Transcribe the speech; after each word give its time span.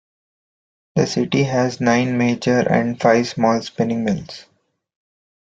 The 0.95 1.05
city 1.05 1.43
has 1.43 1.79
nine 1.79 2.17
major 2.17 2.67
and 2.67 2.99
five 2.99 3.27
small 3.27 3.61
spinning 3.61 4.03
mills. 4.03 4.47